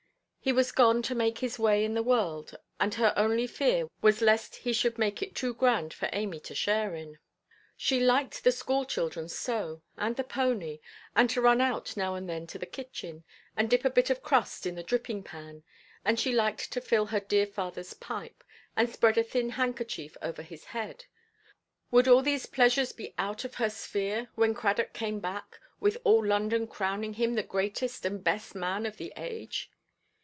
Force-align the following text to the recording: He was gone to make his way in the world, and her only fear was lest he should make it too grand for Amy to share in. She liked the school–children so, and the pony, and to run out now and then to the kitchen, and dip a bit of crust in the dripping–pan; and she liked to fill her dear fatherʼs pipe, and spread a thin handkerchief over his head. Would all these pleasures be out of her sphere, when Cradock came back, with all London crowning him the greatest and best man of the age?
He 0.43 0.51
was 0.51 0.71
gone 0.71 1.03
to 1.03 1.13
make 1.13 1.37
his 1.37 1.59
way 1.59 1.85
in 1.85 1.93
the 1.93 2.01
world, 2.01 2.57
and 2.79 2.95
her 2.95 3.13
only 3.15 3.45
fear 3.45 3.87
was 4.01 4.23
lest 4.23 4.55
he 4.55 4.73
should 4.73 4.97
make 4.97 5.21
it 5.21 5.35
too 5.35 5.53
grand 5.53 5.93
for 5.93 6.09
Amy 6.11 6.39
to 6.39 6.55
share 6.55 6.95
in. 6.95 7.19
She 7.77 7.99
liked 7.99 8.43
the 8.43 8.51
school–children 8.51 9.29
so, 9.29 9.83
and 9.97 10.15
the 10.15 10.23
pony, 10.23 10.79
and 11.15 11.29
to 11.29 11.41
run 11.41 11.61
out 11.61 11.95
now 11.95 12.15
and 12.15 12.27
then 12.27 12.47
to 12.47 12.57
the 12.57 12.65
kitchen, 12.65 13.23
and 13.55 13.69
dip 13.69 13.85
a 13.85 13.89
bit 13.91 14.09
of 14.09 14.23
crust 14.23 14.65
in 14.65 14.73
the 14.73 14.81
dripping–pan; 14.81 15.61
and 16.03 16.19
she 16.19 16.33
liked 16.33 16.71
to 16.71 16.81
fill 16.81 17.05
her 17.05 17.19
dear 17.19 17.45
fatherʼs 17.45 17.99
pipe, 17.99 18.43
and 18.75 18.89
spread 18.89 19.19
a 19.19 19.23
thin 19.23 19.51
handkerchief 19.51 20.17
over 20.23 20.41
his 20.41 20.63
head. 20.65 21.05
Would 21.91 22.07
all 22.07 22.23
these 22.23 22.47
pleasures 22.47 22.93
be 22.93 23.13
out 23.19 23.45
of 23.45 23.55
her 23.55 23.69
sphere, 23.69 24.29
when 24.33 24.55
Cradock 24.55 24.91
came 24.93 25.19
back, 25.19 25.59
with 25.79 25.99
all 26.03 26.25
London 26.25 26.65
crowning 26.65 27.13
him 27.13 27.35
the 27.35 27.43
greatest 27.43 28.05
and 28.07 28.23
best 28.23 28.55
man 28.55 28.87
of 28.87 28.97
the 28.97 29.13
age? 29.15 29.69